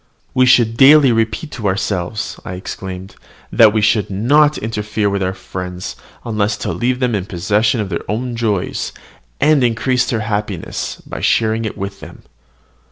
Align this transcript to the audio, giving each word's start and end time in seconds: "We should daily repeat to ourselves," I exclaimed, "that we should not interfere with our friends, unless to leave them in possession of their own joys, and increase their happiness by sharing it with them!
"We 0.33 0.47
should 0.47 0.77
daily 0.77 1.11
repeat 1.11 1.51
to 1.51 1.67
ourselves," 1.67 2.39
I 2.43 2.53
exclaimed, 2.53 3.15
"that 3.51 3.71
we 3.71 3.81
should 3.81 4.09
not 4.09 4.57
interfere 4.57 5.11
with 5.11 5.21
our 5.21 5.35
friends, 5.35 5.95
unless 6.25 6.57
to 6.57 6.71
leave 6.73 6.99
them 6.99 7.13
in 7.13 7.27
possession 7.27 7.79
of 7.79 7.89
their 7.89 8.09
own 8.09 8.35
joys, 8.35 8.93
and 9.39 9.63
increase 9.63 10.05
their 10.09 10.21
happiness 10.21 10.99
by 11.05 11.21
sharing 11.21 11.65
it 11.65 11.77
with 11.77 11.99
them! 11.99 12.23